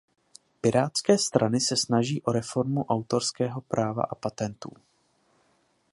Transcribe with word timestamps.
Pirátské 0.61 1.17
strany 1.17 1.59
se 1.59 1.75
snaží 1.77 2.21
o 2.21 2.31
reformu 2.31 2.83
autorského 2.85 3.61
práva 3.61 4.03
a 4.09 4.15
patentů. 4.15 4.71